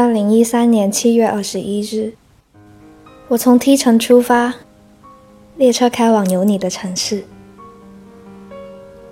[0.00, 2.14] 二零一三年七月二十一日，
[3.28, 4.54] 我从 T 城出发，
[5.58, 7.22] 列车开往有你的城市。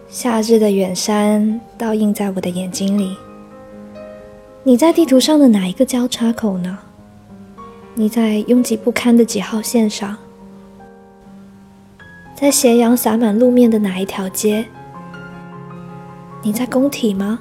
[0.08, 3.18] 夏日的远山倒映在我的眼睛里。
[4.62, 6.78] 你在地图上的哪一个交叉口呢？
[7.92, 10.16] 你在拥挤不堪的几号线上？
[12.34, 14.64] 在斜阳洒满路面的哪一条街？
[16.42, 17.38] 你在工体吗？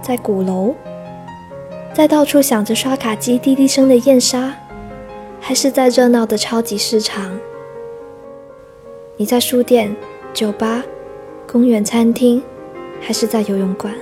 [0.00, 0.74] 在鼓楼？
[1.96, 4.52] 在到处响着刷卡机滴滴声的燕莎，
[5.40, 7.34] 还是在热闹的超级市场？
[9.16, 9.96] 你在书店、
[10.34, 10.84] 酒吧、
[11.50, 12.42] 公园、餐厅，
[13.00, 13.94] 还是在游泳馆？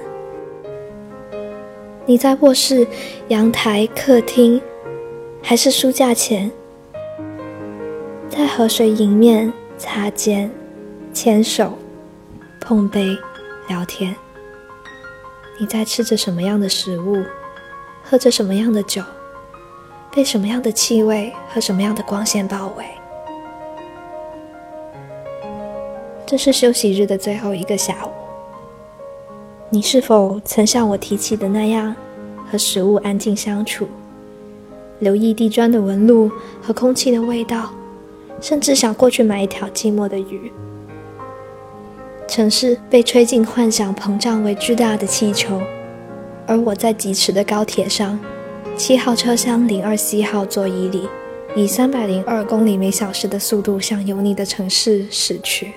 [2.05, 2.85] 你在卧室、
[3.29, 4.61] 阳台、客厅，
[5.41, 6.51] 还是书架前？
[8.29, 10.51] 在河水迎面擦肩、
[11.13, 11.79] 牵手、
[12.61, 13.17] 碰杯、
[13.69, 14.17] 聊天？
[15.61, 17.23] 你在吃着什么样的食物？
[18.15, 19.03] 喝着什么样的酒，
[20.13, 22.85] 被什么样的气味和什么样的光线包围？
[26.25, 28.11] 这是休息日的最后一个下午，
[29.69, 31.93] 你是否曾像我提起的那样，
[32.49, 33.89] 和食物安静相处，
[35.01, 36.31] 留意地砖的纹路
[36.63, 37.73] 和空气的味道，
[38.41, 40.53] 甚至想过去买一条寂寞的鱼？
[42.29, 45.61] 城市被吹进幻想，膨胀为巨大的气球。
[46.47, 48.21] 而我在疾驰的高铁上，
[48.77, 51.09] 七号车厢零二 C 号座椅里，
[51.57, 55.73] 以三百零二公里每小时的速度向有你的城市驶去。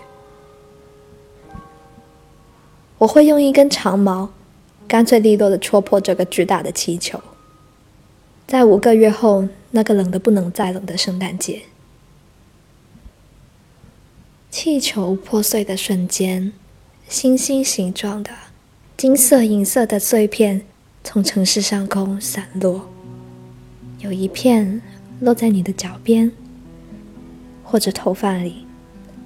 [2.98, 4.30] 我会用一根长矛，
[4.88, 7.22] 干脆利落地戳破这个巨大的气球。
[8.45, 11.62] 在五个月后，那个冷得不能再冷的圣诞节，
[14.50, 16.52] 气球破碎的瞬间，
[17.08, 18.32] 星星形状的。
[18.98, 20.59] 金色、银色的碎片
[21.03, 22.82] 从城市上空散落，
[23.99, 24.82] 有一片
[25.20, 26.32] 落在你的脚边，
[27.64, 28.66] 或者头发里、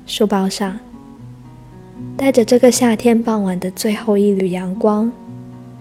[0.06, 0.78] 书包上，
[2.18, 5.10] 带着这个夏天傍晚的最后一缕阳光，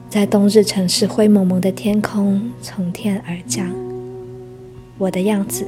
[0.08, 3.68] 在冬日城市灰蒙蒙的天空从天而降。
[4.98, 5.66] 我的样子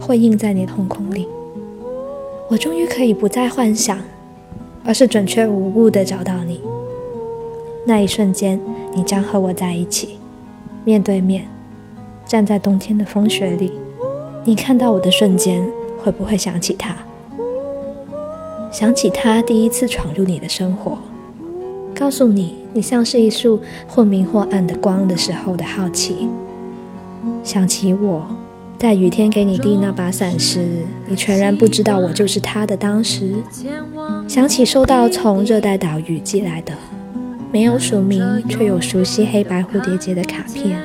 [0.00, 1.28] 会印在你瞳孔里，
[2.48, 4.00] 我终于可以不再幻想，
[4.82, 6.58] 而是准确无误地找到你。
[7.86, 8.58] 那一瞬间，
[8.94, 10.18] 你将和我在一起，
[10.84, 11.46] 面对面，
[12.26, 13.72] 站在冬天的风雪里。
[14.44, 15.66] 你看到我的瞬间，
[16.02, 16.96] 会不会想起他？
[18.70, 20.98] 想起他第一次闯入你的生活，
[21.94, 26.28] 告诉你你像是一束或明或暗的光的时候的好奇。
[27.42, 28.26] 想起我
[28.78, 30.66] 在雨天给你递那把伞时，
[31.06, 33.34] 你全然不知道我就是他的当时。
[34.26, 36.72] 想起收到从热带岛屿寄来的。
[37.54, 40.76] 没有署名却有熟悉黑白蝴蝶结的卡片，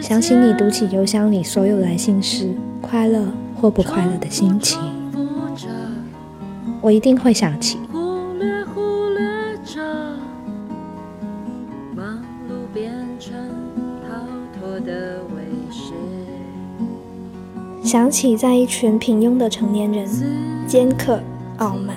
[0.00, 3.24] 想起你读起邮箱里所有来信时快乐
[3.56, 4.80] 或不快乐的心情，
[6.80, 7.76] 我一定会想起。
[17.82, 20.08] 想起在一群平庸的成年人，
[20.68, 21.18] 尖刻、
[21.56, 21.96] 傲慢、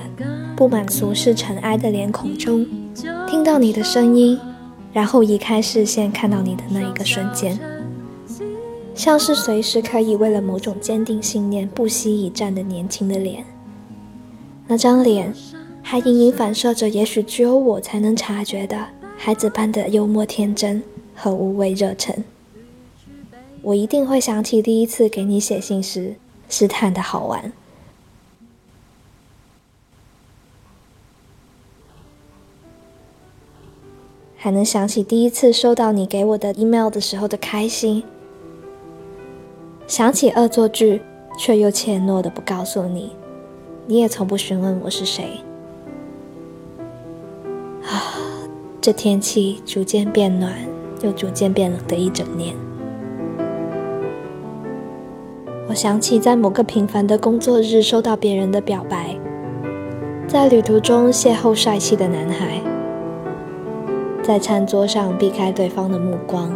[0.56, 2.66] 不满俗世尘埃的脸孔中。
[3.32, 4.38] 听到你的声音，
[4.92, 7.58] 然后移开视线看到你的那一个瞬间，
[8.94, 13.46] 像是随时可以为了某种坚定信念不惜一战的年轻的脸。
[14.68, 15.34] 那张脸
[15.82, 20.84] 还隐隐反射着，也许只有我才能察觉的孩子般的幽默天真
[21.16, 22.26] 和无畏热忱。
[23.62, 26.16] 我一定会想起第一次给你写信时
[26.50, 27.54] 试探的好玩。
[34.44, 38.02] 还能想起第一次收到你给我的 email 的时候的开心，
[39.86, 41.00] 想起恶作剧
[41.38, 43.12] 却又怯懦的不告诉你，
[43.86, 45.26] 你也从不询问我是谁。
[47.84, 48.18] 啊，
[48.82, 50.52] 这天气逐渐变暖
[51.04, 52.56] 又逐渐变冷的一整年，
[55.70, 59.16] 我想起在某个平凡的工作日收到别人的表白，
[60.28, 62.60] 在旅途中邂逅帅气的男孩。
[64.24, 66.54] 在餐桌上避开对方的目光，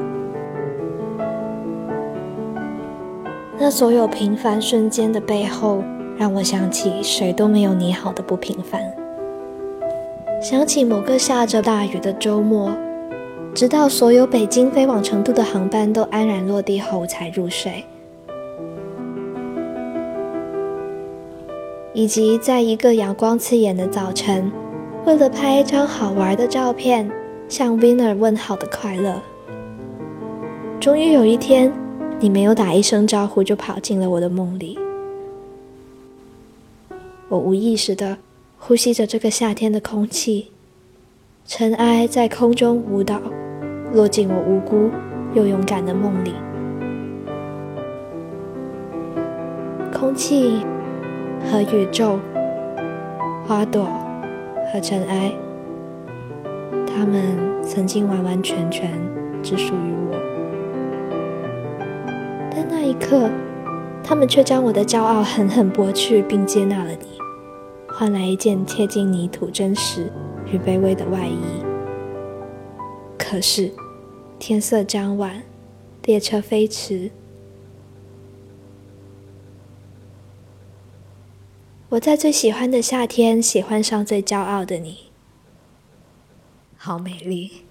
[3.58, 5.84] 那所有平凡瞬间的背后，
[6.16, 8.82] 让我想起谁都没有你好的不平凡。
[10.40, 12.72] 想起某个下着大雨的周末，
[13.56, 17.84] 直到所有北京飞往成都的航班都安然落地后才入睡，
[21.94, 24.52] 以及在一个阳光刺眼的早晨，
[25.06, 27.10] 为了拍一张好玩的照片。
[27.48, 29.22] 向 Winner 问好的快乐，
[30.80, 31.72] 终于有一天，
[32.20, 34.78] 你没有打一声招呼就跑进了我的梦里。
[37.30, 38.18] 我无意识的
[38.58, 40.52] 呼吸着这个夏天的空气，
[41.46, 43.22] 尘埃在空中舞蹈，
[43.94, 44.90] 落进我无辜
[45.34, 46.34] 又勇敢的梦里。
[49.94, 50.60] 空气
[51.50, 52.20] 和宇宙，
[53.48, 53.86] 花朵
[54.72, 55.32] 和尘埃，
[56.98, 58.90] 他们曾经完完全全
[59.44, 60.16] 只属于我，
[62.50, 63.30] 但那一刻，
[64.02, 67.20] 他们却将我的骄傲狠狠剥去，并接纳了你，
[67.90, 70.10] 换来一件贴近泥土真实
[70.46, 71.38] 与卑微的外衣。
[73.18, 73.74] 可是，
[74.40, 75.44] 天色将晚，
[76.06, 77.12] 列车飞驰。
[81.90, 85.12] 我在最喜欢的夏天，喜欢上最骄傲的你，
[86.86, 87.66] 好美丽。